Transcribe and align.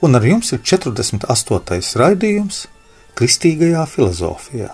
un 0.00 0.14
ar 0.16 0.24
jums 0.24 0.52
ir 0.56 0.62
48. 0.64 1.96
raidījums 2.00 2.64
Kristīgajā 3.18 3.82
filozofijā. 3.90 4.70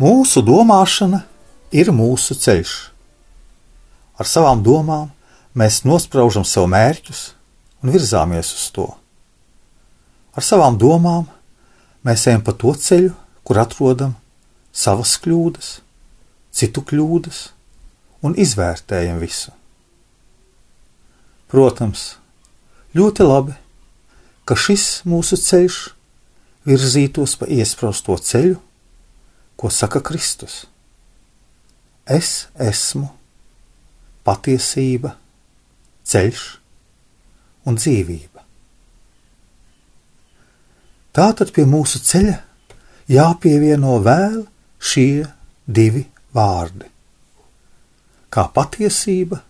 Mūsu 0.00 0.40
domāšana 0.40 1.26
ir 1.76 1.90
mūsu 1.92 2.36
ceļš. 2.40 2.76
Ar 4.20 4.28
savām 4.28 4.62
domām 4.64 5.10
mēs 5.56 5.82
nospraužam 5.84 6.44
sev 6.44 6.68
mērķus 6.72 7.20
un 7.84 7.92
virzāmies 7.92 8.52
uz 8.56 8.70
to. 8.76 8.88
Ar 10.36 10.46
savām 10.46 10.78
domām 10.78 11.26
mēs 12.06 12.26
ejam 12.30 12.44
pa 12.46 12.54
to 12.54 12.72
ceļu, 12.74 13.12
kur 13.44 13.58
atrodam 13.58 14.14
savas 14.72 15.16
kļūdas, 15.22 15.80
citu 16.54 16.84
kļūdas 16.86 17.40
un 18.22 18.36
izvērtējam 18.38 19.18
visu. 19.22 19.50
Protams, 21.50 22.14
ļoti 22.94 23.26
labi, 23.26 23.56
ka 24.46 24.54
šis 24.54 25.02
mūsu 25.08 25.38
ceļš 25.40 25.80
virzītos 26.68 27.34
pa 27.40 27.48
iespraustu 27.50 28.14
ceļu, 28.30 28.60
ko 29.58 29.70
saka 29.70 29.98
Kristus. 30.04 30.64
Es 32.06 32.46
esmu 32.54 33.10
patiesība, 34.26 35.16
ceļš 36.06 36.46
un 37.66 37.78
dzīvība. 37.78 38.29
Tātad 41.10 41.50
pie 41.50 41.64
mūsu 41.66 41.98
ceļa 42.06 42.36
jāpievieno 43.10 43.96
vēl 44.04 44.44
šie 44.78 45.26
divi 45.66 46.04
vārdi- 46.34 46.86
kā 48.34 48.44
patiesība 48.54 49.40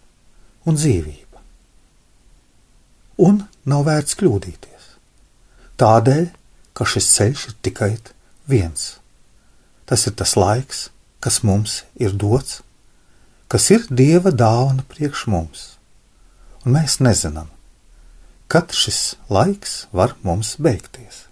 un 0.64 0.76
dzīvība. 0.80 1.42
Un 3.20 3.44
nav 3.68 3.84
vērts 3.84 4.16
kļūdīties. 4.16 4.88
Tādēļ, 5.76 6.26
ka 6.72 6.84
šis 6.84 7.12
ceļš 7.16 7.46
ir 7.48 7.54
tikai 7.62 7.92
viens. 8.48 8.96
Tas 9.84 10.06
ir 10.06 10.16
tas 10.16 10.36
laiks, 10.36 10.88
kas 11.20 11.42
mums 11.44 11.82
ir 11.96 12.12
dots, 12.12 12.62
kas 13.48 13.70
ir 13.70 13.84
Dieva 13.90 14.30
dāvana 14.32 14.84
priekš 14.88 15.26
mums, 15.26 15.76
un 16.64 16.72
mēs 16.72 17.00
nezinām, 17.04 17.50
kad 18.48 18.72
šis 18.72 19.16
laiks 19.28 19.86
var 19.92 20.16
mums 20.22 20.56
beigties. 20.56 21.29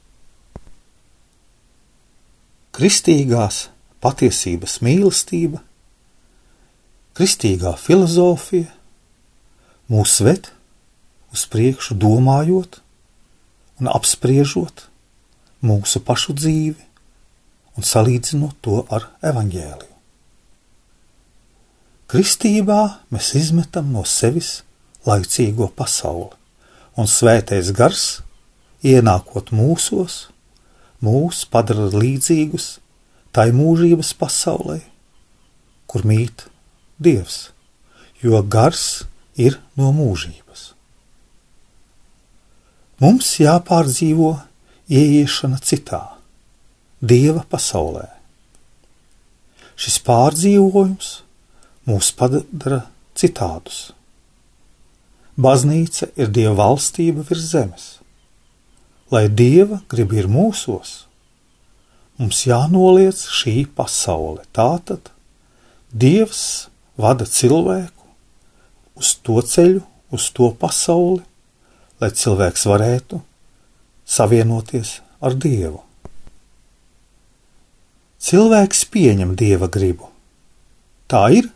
Kristīgās 2.79 3.65
patiesības 3.99 4.77
mīlestība, 4.87 5.59
kristīgā 7.19 7.73
filozofija 7.75 8.69
mūs 9.91 10.21
ved 10.23 10.53
uz 11.35 11.43
priekšu 11.51 11.97
domājot 11.99 12.79
un 13.83 13.91
apspriežot 13.91 14.85
mūsu 15.67 16.05
pašu 16.07 16.37
dzīvi 16.39 16.87
un 17.75 17.87
salīdzinot 17.91 18.63
to 18.63 18.85
ar 18.95 19.11
evaņģēliju. 19.27 19.95
Kristībā 22.09 22.81
mēs 23.11 23.35
izmetam 23.43 23.91
no 23.93 24.07
sevis 24.07 24.61
laicīgo 25.03 25.67
pasauli, 25.75 26.31
un 26.95 27.11
svētais 27.11 27.75
gars, 27.75 28.07
ienākot 28.87 29.51
mūsos, 29.51 30.29
mūs 31.05 31.45
padara 31.51 31.89
līdzīgus 31.95 32.79
tai 33.35 33.51
mūžības 33.55 34.15
pasaulē, 34.19 34.81
kur 35.87 36.07
mīt 36.09 36.49
Dievs, 36.99 37.53
jo 38.19 38.41
gars 38.43 39.05
ir 39.39 39.61
no 39.79 39.93
mūžības. 39.95 40.73
Mums 42.99 43.37
jāpārdzīvo 43.39 44.33
ieiešana 44.91 45.61
citā 45.63 46.01
dieva 46.99 47.45
pasaulē. 47.47 48.09
Šis 49.79 50.01
pārdzīvojums 50.03 51.13
mūs 51.87 52.11
padara 52.19 52.81
citādus. 53.15 53.93
Baznīca 55.39 56.11
ir 56.19 56.33
dieva 56.35 56.57
valstība 56.59 57.23
virs 57.29 57.47
zemes. 57.53 57.87
Lai 59.09 59.25
dieva 59.33 59.81
grib 59.89 60.13
ir 60.13 60.27
mūsos, 60.29 61.07
mums 62.21 62.43
jānoliec 62.45 63.17
šī 63.17 63.63
pasaule. 63.73 64.45
Tātad 64.53 65.09
dievs 65.89 66.69
vada 67.01 67.25
cilvēku 67.25 68.05
uz 68.99 69.15
to 69.25 69.41
ceļu, 69.41 69.81
uz 70.13 70.29
to 70.37 70.51
pasauli, 70.61 71.23
lai 72.03 72.11
cilvēks 72.13 72.67
varētu 72.69 73.23
savienoties 74.09 74.99
ar 75.25 75.37
dievu. 75.41 75.81
Cilvēks 78.19 78.85
pieņem 78.93 79.37
dieva 79.39 79.69
gribu. 79.73 80.11
Tā 81.09 81.29
ir 81.33 81.49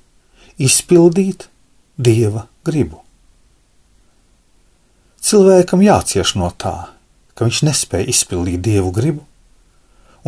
izpildīt 0.62 1.48
dieva 1.98 2.46
gribu. 2.64 3.02
Cilvēkam 5.22 5.82
jācieš 5.84 6.36
no 6.38 6.48
tā, 6.58 6.76
ka 7.34 7.48
viņš 7.48 7.62
nespēja 7.68 8.10
izpildīt 8.12 8.62
dievu 8.64 8.92
gribu 8.94 9.26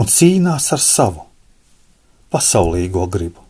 un 0.00 0.10
cīnās 0.10 0.70
ar 0.74 0.82
savu 0.82 1.24
pasaulīgo 2.34 3.06
gribu. 3.10 3.42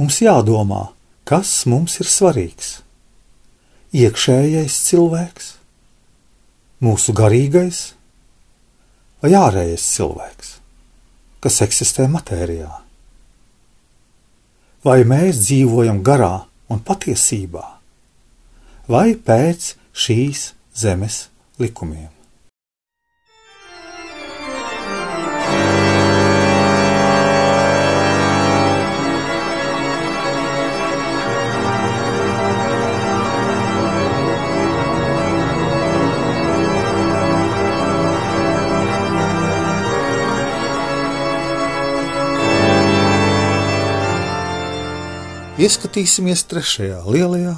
Mums 0.00 0.18
jādomā, 0.24 0.88
kas 1.28 1.52
mums 1.70 1.98
ir 2.00 2.08
svarīgs. 2.08 2.80
Iekšējais 3.94 4.76
cilvēks, 4.86 5.48
mūsu 6.80 7.14
garīgais 7.14 7.80
vai 9.20 9.34
ārējais 9.36 9.84
cilvēks, 9.96 10.54
kas 11.44 11.60
eksistē 11.66 12.06
matērijā? 12.10 12.70
Vai 14.86 15.02
mēs 15.04 15.42
dzīvojam 15.44 16.00
garā 16.06 16.46
un 16.72 16.80
patiesībā, 16.80 17.66
vai 18.88 19.12
pēc 19.14 19.74
šīs 19.92 20.46
zemes 20.74 21.28
likumiem? 21.58 22.10
ieskatīsimies 45.60 46.46
trešajā 46.48 47.02
lielajā 47.04 47.54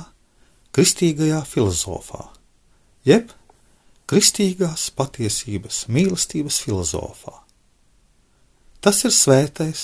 kristīgajā 0.75 1.43
filozofā, 1.47 2.25
jeb 3.09 3.33
kristīgās 4.11 4.91
patiesības 4.97 5.87
mīlestības 5.89 6.61
filozofā. 6.65 7.35
Tas 8.83 9.05
ir 9.07 9.13
svētais 9.15 9.81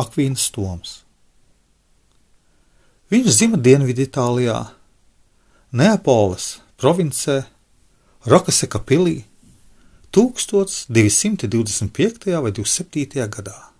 Akvīns 0.00 0.50
Toms. 0.54 0.90
Viņš 3.10 3.28
dzima 3.34 3.58
Dienviditālijā, 3.60 4.58
Neapoles 5.76 6.60
provincē, 6.80 7.36
Rokaseka 8.26 8.78
pilī 8.84 9.24
1225. 10.12 12.42
vai 12.42 12.52
27. 12.52 13.28
gadā. 13.30 13.70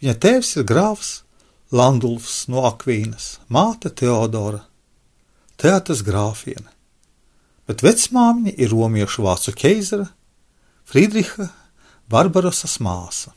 Viņa 0.00 0.14
tēvs 0.22 0.56
ir 0.60 0.64
grāfs 0.68 1.10
Landulfs 1.72 2.48
no 2.52 2.58
Akvīnas, 2.68 3.38
māte 3.50 3.90
Teodora, 3.90 4.60
teātras 5.58 6.02
grāfiene, 6.06 6.70
bet 7.66 7.82
vecmāmiņa 7.82 8.54
ir 8.56 8.72
romiešu 8.72 9.24
vācu 9.26 9.54
keizara 9.56 10.06
Friedriha 10.86 11.48
Barbarosas 12.10 12.78
māsa. 12.78 13.32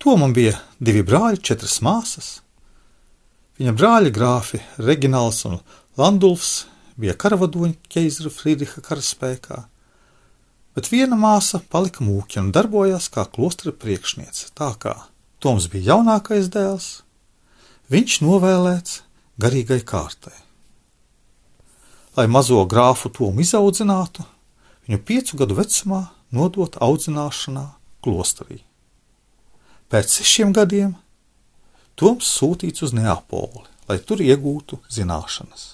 Tomam 0.00 0.32
bija 0.32 0.54
divi 0.80 1.02
brāļi, 1.04 1.42
četras 1.44 1.80
māsas. 1.84 2.28
Viņa 3.60 3.74
brāļi 3.76 4.12
grāfi 4.14 4.62
Regināls 4.80 5.42
un 5.50 5.58
Landulfs 6.00 6.64
bija 7.00 7.16
karavadoņi 7.18 7.76
ķeizara 7.92 8.32
Friedriha 8.32 8.80
karaspēkā, 8.86 9.58
bet 10.78 10.88
viena 10.92 11.18
māsa 11.20 11.60
palika 11.60 12.06
mūķa 12.06 12.46
un 12.46 12.52
darbojās 12.54 13.10
kā 13.12 13.26
klostra 13.28 13.74
priekšniece, 13.74 14.52
tā 14.56 14.72
kā 14.80 14.96
Toms 15.40 15.70
bija 15.72 15.94
jaunākais 15.94 16.50
dēls, 16.52 16.88
viņš 17.88 18.18
novēlēts 18.24 18.98
garīgai 19.40 19.80
kārtai. 19.88 20.36
Lai 22.20 22.26
mazo 22.28 22.58
grāfu 22.68 23.08
Tomu 23.08 23.40
izaudzinātu, 23.40 24.20
viņu 24.84 24.98
piecu 25.08 25.38
gadu 25.40 25.54
vecumā 25.56 26.02
nodot 26.36 26.74
audzināšanā 26.76 27.62
klosterī. 28.04 28.58
Pēc 29.88 30.18
sešiem 30.18 30.52
gadiem 30.52 30.98
Toms 31.96 32.28
sūtīts 32.28 32.84
uz 32.84 32.92
Neapoli, 32.92 33.64
lai 33.88 33.96
tur 34.04 34.20
iegūtu 34.20 34.82
zināšanas. 34.92 35.64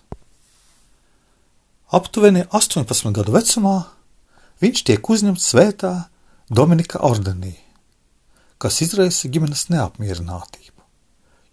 Aptuveni 1.98 2.46
18 2.54 3.10
gadu 3.18 3.34
vecumā 3.34 3.76
viņš 4.62 4.86
tiek 4.86 5.10
uzņemts 5.16 5.50
svētā 5.50 5.94
Dominika 6.46 7.02
ordenī, 7.02 7.56
kas 8.62 8.84
izraisa 8.86 9.26
ģimenes 9.26 9.66
neapmierinātību, 9.74 10.90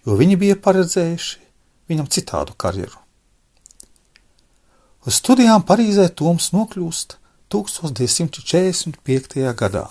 jo 0.06 0.22
viņi 0.22 0.44
bija 0.46 0.66
paredzējuši 0.70 1.48
viņam 1.90 2.14
citādu 2.14 2.54
karjeru. 2.54 3.03
Uz 5.04 5.18
studijām 5.20 5.66
Parīzē 5.68 6.06
Toms 6.16 6.54
nokļūst 6.56 7.18
1245. 7.52 9.42
gadā. 9.60 9.82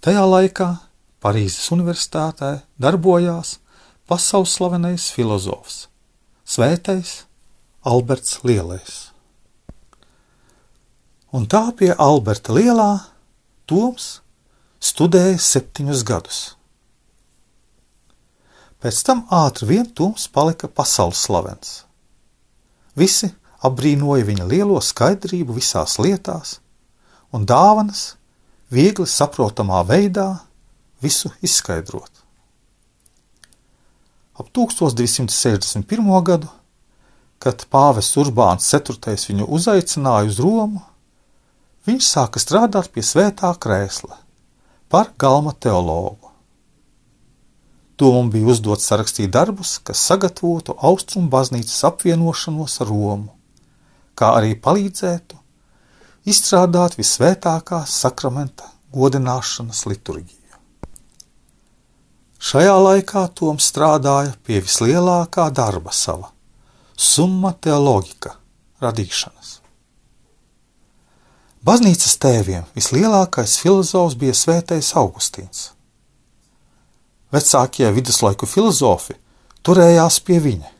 Tajā 0.00 0.22
laikā 0.24 0.68
Parīzes 1.20 1.66
universitātē 1.74 2.62
darbojās 2.80 3.58
pasaules 4.08 4.54
slavenais 4.56 5.10
filozofs, 5.12 5.90
Svētais 6.48 7.28
Alberts 7.84 8.40
Lielais. 8.40 9.12
Un 11.36 11.44
tā 11.44 11.68
pie 11.76 11.92
Alberta 11.92 12.56
Lielā 12.56 13.04
Toms 13.68 14.24
studēja 14.80 15.36
septiņus 15.36 16.06
gadus. 16.08 16.40
Pēc 18.80 19.04
tam 19.04 19.26
ātri 19.28 19.68
vien 19.74 19.84
Toms 19.92 20.24
palika 20.32 20.72
pasaules 20.72 21.20
slavens. 21.20 21.84
Visi 22.96 23.28
apbrīnoja 23.66 24.26
viņa 24.28 24.46
lielo 24.48 24.80
skaidrību 24.80 25.56
visās 25.58 25.98
lietās 26.00 26.58
un 27.34 27.44
dāvanas 27.46 28.14
viegli 28.72 29.06
saprotamā 29.06 29.82
veidā 29.86 30.28
visu 31.02 31.30
izskaidrot. 31.42 32.10
Ap 34.40 34.48
1261. 34.56 36.22
gadu, 36.24 36.48
kad 37.40 37.66
pāvests 37.72 38.16
Urbāns 38.20 38.68
IV 38.72 39.16
viņu 39.28 39.48
uzaicināja 39.48 40.30
uz 40.30 40.40
Romu, 40.40 40.80
viņš 41.88 42.08
sāka 42.08 42.40
strādāt 42.40 42.90
pie 42.94 43.04
svētā 43.04 43.52
krēsla 43.60 44.16
par 44.90 45.12
galma 45.18 45.52
teologu. 45.52 46.30
Tomam 48.00 48.30
bija 48.32 48.48
uzdots 48.48 48.88
sarakstīt 48.88 49.28
darbus, 49.36 49.76
kas 49.84 50.00
sagatavotu 50.08 50.72
austrumu 50.80 51.28
baznīcas 51.28 51.84
apvienošanos 51.84 52.78
ar 52.80 52.88
Romu, 52.88 53.28
kā 54.20 54.34
arī 54.40 54.52
palīdzētu 54.60 55.38
izstrādāt 56.28 56.98
visvētākā 57.00 57.80
sakramenta 57.88 58.68
godināšanas 58.92 59.86
liturģiju. 59.88 60.36
Šajā 62.40 62.76
laikā 62.80 63.26
Toms 63.36 63.66
strādāja 63.68 64.32
pie 64.44 64.62
vislielākā 64.64 65.50
darba 65.52 65.92
sava- 65.92 66.30
summa 67.10 67.52
teoloģika 67.52 68.32
radīšanas. 68.80 69.58
Baznīcas 71.64 72.16
tēviem 72.16 72.64
vislielākais 72.74 73.58
filozofs 73.60 74.16
bija 74.16 74.32
Svētais 74.32 74.94
Augustīns. 74.96 75.70
Vecākie 77.32 77.92
viduslaiku 77.92 78.46
filozofi 78.48 79.14
turējās 79.62 80.16
pie 80.24 80.40
viņa. 80.40 80.79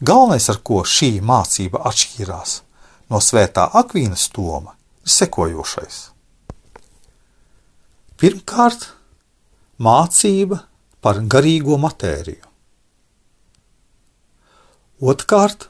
Galvenais, 0.00 0.46
ar 0.48 0.62
ko 0.64 0.80
šī 0.88 1.18
mācība 1.20 1.82
atšķīrās 1.90 2.54
no 3.12 3.18
Svētā 3.20 3.66
Akvīnas 3.76 4.30
Toma, 4.32 4.72
ir 5.04 5.12
sekojošais. 5.12 5.98
Pirmkārt, 8.20 8.86
mācība 9.76 10.62
par 11.04 11.20
garīgo 11.20 11.76
matēriju. 11.80 12.48
Otrkārt, 15.00 15.66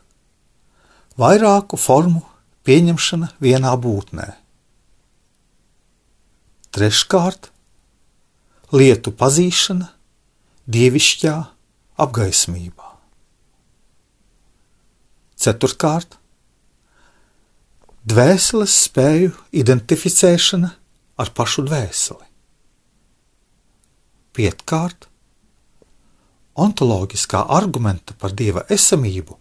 vairāku 1.19 1.79
formu 1.79 2.23
pieņemšana 2.67 3.33
vienā 3.43 3.73
būtnē. 3.83 4.29
Treškārt, 6.71 7.51
lietu 8.71 9.11
pazīšana 9.11 9.91
dievišķā 10.71 11.35
apgaismībā. 12.07 12.90
Ceturtkārt, 15.41 16.19
dvēseles 18.05 18.75
spēju 18.87 19.33
identificēšana 19.57 20.71
ar 21.21 21.31
pašu 21.37 21.65
dvēseli. 21.69 22.27
Piektkārt, 24.37 25.09
ontoloģiskā 26.61 27.41
argumenta 27.57 28.13
par 28.21 28.37
dieva 28.37 28.63
esamību 28.69 29.37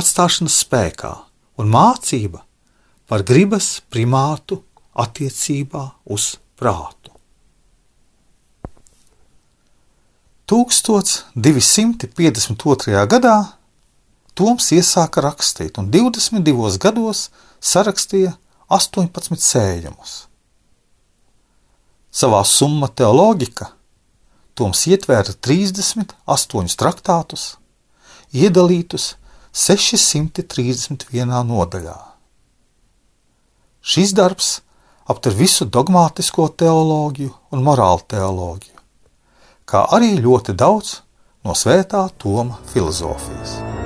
atstāšanas 0.00 0.56
spēkā 0.64 1.12
un 1.60 1.66
mācība 1.72 2.40
par 3.08 3.20
gribas 3.28 3.68
primātu 3.92 4.62
attiecībā 4.98 5.84
uz 6.14 6.24
prātu. 6.58 7.10
1252. 10.48 13.06
gadā 13.12 13.57
Toms 14.38 14.68
iesāka 14.70 15.22
rakstīt, 15.24 15.80
un 15.82 15.88
22 15.90 16.78
gados 16.78 17.24
sarakstīja 17.58 18.36
18 18.70 19.34
sējumus. 19.42 20.12
Savā 22.14 22.44
summa 22.46 22.86
teoloģika 22.86 23.72
Toms 24.58 24.84
ietvēra 24.90 25.34
38 25.46 26.78
traktātus, 26.78 27.48
iedalītus 28.34 29.12
631 29.54 31.42
nodaļā. 31.46 31.98
Šis 33.82 34.14
darbs 34.18 34.50
aptver 35.06 35.38
visu 35.38 35.66
dogmātisko 35.66 36.48
teoloģiju 36.58 37.34
un 37.54 37.66
morālu 37.70 38.02
teoloģiju, 38.10 38.78
kā 39.66 39.86
arī 39.94 40.14
ļoti 40.18 40.58
daudz 40.58 40.98
no 41.46 41.54
svētā 41.54 42.08
Toma 42.18 42.58
filozofijas. 42.74 43.77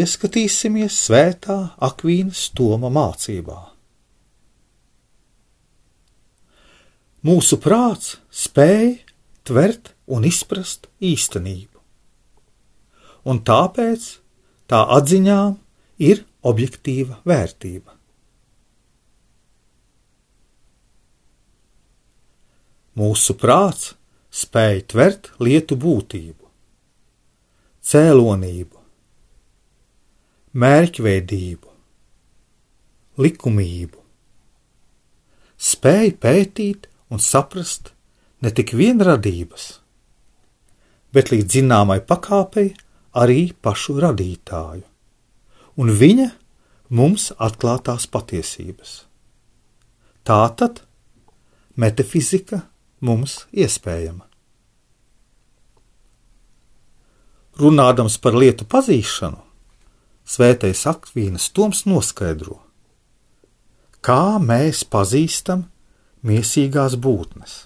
Ieskatīsimies 0.00 0.96
svētā 1.06 1.58
Akvīnas 1.82 2.48
Toma 2.56 2.88
mācībā. 2.92 3.58
Mūsu 7.26 7.58
prāts 7.60 8.14
spēj 8.32 8.94
tvert 9.44 9.92
un 10.08 10.24
izprast 10.24 10.88
īstenību, 11.04 11.82
un 13.28 13.42
tāpēc 13.44 14.06
tā 14.72 14.80
atziņām 14.96 15.58
ir 16.00 16.24
objektīva 16.48 17.20
vērtība. 17.28 17.98
Mūsu 22.96 23.36
prāts 23.38 23.92
spēj 24.32 24.86
tvert 24.92 25.30
lietu 25.44 25.76
būtību, 25.80 26.48
cēlonību, 27.84 28.79
mērķveidību, 30.50 31.68
likumību, 33.22 33.98
spēju 35.60 36.14
pētīt 36.18 36.88
un 37.10 37.22
saprast 37.22 37.92
ne 38.42 38.50
tik 38.50 38.72
vien 38.74 38.98
radības, 38.98 39.66
bet 41.14 41.30
līdz 41.30 41.60
zināmai 41.60 42.00
pakāpei 42.02 42.72
arī 43.14 43.52
pašu 43.62 43.98
radītāju 44.02 44.86
un 45.80 45.92
viņa 46.00 46.26
mums 46.90 47.30
atklātās 47.38 48.08
patiesības. 48.10 49.04
Tātad 50.26 50.82
metafizika 51.78 52.64
mums 53.00 53.44
iespējama. 53.54 54.26
Runādams 57.60 58.16
par 58.18 58.34
lietu 58.34 58.66
pazīšanu, 58.68 59.49
Svētais 60.26 60.84
Akvīnas 60.86 61.48
Toms 61.54 61.84
noskaidro, 61.88 62.60
kā 64.04 64.38
mēs 64.42 64.84
pazīstam 64.86 65.66
mīsīgās 66.26 66.96
būtnes, 67.00 67.56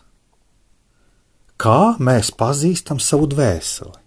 kā 1.61 1.96
mēs 1.99 2.30
pazīstam 2.34 3.02
savu 3.02 3.28
dvēseli 3.34 4.00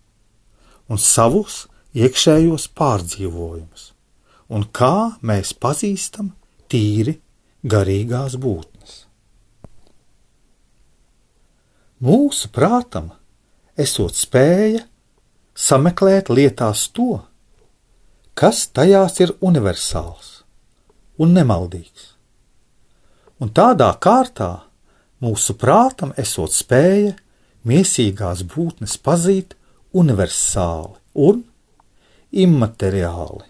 un 0.88 1.00
savus 1.02 1.66
iekšējos 1.98 2.70
pārdzīvojumus, 2.78 3.92
un 4.54 4.66
kā 4.72 5.20
mēs 5.22 5.54
pazīstam 5.54 6.32
tīri 6.72 7.18
garīgās 7.68 8.38
būtnes. 8.40 9.04
Mūsu 12.04 12.52
prātam 12.54 13.10
esot 13.80 14.14
spēja 14.14 14.84
sameklēt 15.58 16.30
lietās 16.30 16.86
to, 16.94 17.24
kas 18.38 18.68
tajās 18.70 19.18
ir 19.24 19.34
universāls 19.42 20.44
un 21.18 21.34
nemaldīgs. 21.34 22.14
Un 23.42 23.50
tādā 23.50 23.90
kārtā 24.02 24.52
mūsu 25.26 25.56
prātam 25.58 26.14
esot 26.22 26.54
spēja 26.54 27.16
miesīgās 27.68 28.44
būtnes 28.46 28.98
pazīt 29.02 29.56
universāli 29.98 30.98
un 31.28 31.44
immateriāli. 32.46 33.46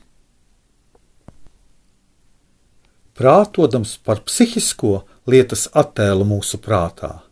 Prātodams 3.18 3.96
par 4.06 4.22
psihisko 4.24 5.02
lietas 5.28 5.66
attēlu 5.74 6.28
mūsu 6.30 6.60
prātā, 6.64 7.24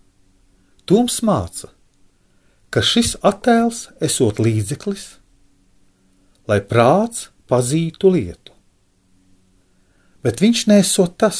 Toms 0.86 1.22
māca, 1.26 1.72
ka 2.70 2.82
šis 2.86 3.16
attēls 3.26 3.86
esot 4.04 4.42
līdzeklis, 4.42 5.06
lai 6.50 6.60
prāts 6.62 7.30
pazītu 7.50 8.12
lietu. 8.14 8.54
Bet 10.26 10.42
viņš 10.42 10.66
nesot 10.72 11.18
tas, 11.22 11.40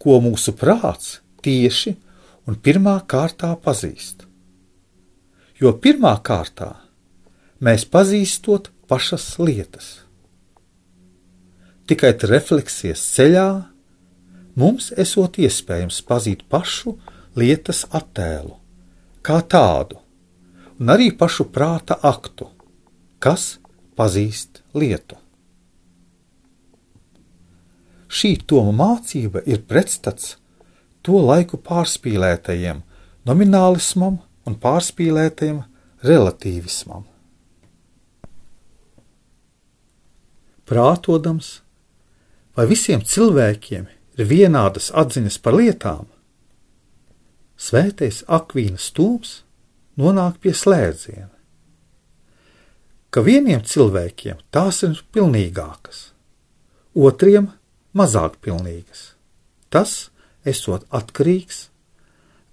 ko 0.00 0.18
mūsu 0.24 0.56
prāts 0.58 1.20
tieši 1.44 1.94
un 2.48 2.56
pirmā 2.58 2.96
kārtā 3.06 3.52
pazīst. 3.62 4.24
Jo 5.60 5.74
pirmā 5.76 6.16
kārtā 6.24 6.72
mēs 7.60 7.84
pazīstot 7.84 8.70
pašas 8.88 9.36
lietas. 9.38 10.00
Tikai 11.86 12.14
refleksijas 12.30 13.02
ceļā 13.14 13.48
mums 14.58 14.90
esot 15.04 15.38
iespējams 15.42 16.00
pazīt 16.06 16.46
pašu 16.50 16.96
lietas 17.38 17.84
attēlu, 17.94 18.56
kā 19.26 19.40
tādu, 19.42 19.98
un 20.80 20.92
arī 20.94 21.10
pašu 21.16 21.46
prāta 21.52 21.98
aktu, 22.02 22.48
kas 23.22 23.58
pazīst 24.00 24.62
lietu. 24.72 25.20
Šī 28.10 28.32
toma 28.48 28.72
mācība 28.80 29.44
ir 29.46 29.62
pretstats 29.68 30.34
to 31.06 31.20
laiku 31.20 31.60
pārspīlētajiem 31.68 32.82
nominālismam 33.28 34.18
un 34.48 34.58
pārspīlētajiem 34.64 35.62
relatīvismam. 36.08 37.06
prātodams, 40.70 41.60
vai 42.54 42.68
visiem 42.70 43.02
cilvēkiem 43.02 43.88
ir 43.90 44.28
vienādas 44.30 44.90
atziņas 44.94 45.38
par 45.42 45.56
lietām, 45.58 46.06
svētais 47.60 48.22
akvīnas 48.30 48.86
stūms 48.92 49.32
nonāk 50.00 50.38
pie 50.44 50.54
slēdziena, 50.54 51.32
ka 53.10 53.22
vieniem 53.26 53.62
cilvēkiem 53.66 54.40
tās 54.54 54.82
ir 54.86 55.00
pilnīgākas, 55.14 56.10
otriem 56.94 57.50
mazāk 57.96 58.38
pilnīgas. 58.44 59.14
Tas 59.70 60.10
esot 60.46 60.86
atkarīgs 60.90 61.68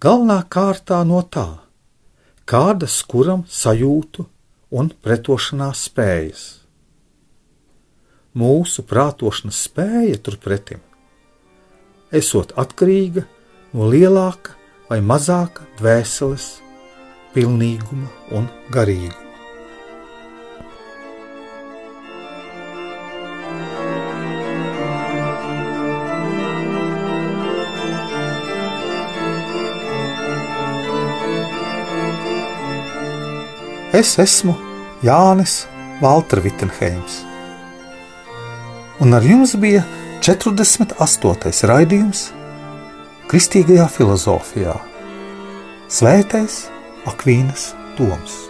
galvenā 0.04 0.44
kārtā 0.50 1.02
no 1.08 1.24
tā, 1.24 1.50
kādas 2.46 3.02
kuram 3.10 3.46
sajūtu 3.50 4.28
un 4.78 4.94
pretošanās 5.02 5.88
spējas 5.90 6.48
mūsu 8.38 8.86
prātošanas 8.86 9.64
spēja 9.68 10.18
turpretim, 10.22 10.82
esot 12.22 12.54
atkarīga 12.64 13.26
no 13.74 13.90
lielāka 13.92 14.58
vai 14.90 15.02
mazāka 15.04 15.66
dvēseles 15.82 16.50
pilnīguma 17.34 18.12
un 18.38 18.52
garīguma. 18.74 19.27
Es 33.98 34.12
esmu 34.22 34.54
Jānis 35.01 35.63
Valtra 36.04 36.42
Vitsenheims 36.44 37.16
un 39.01 39.16
ar 39.18 39.25
jums 39.25 39.56
bija 39.58 39.82
48. 40.22 41.66
raidījums 41.72 42.27
Kristīgajā 43.32 43.88
filozofijā 43.96 44.75
Svētais 45.89 46.60
Akvīnas 47.10 47.72
Toms. 47.98 48.47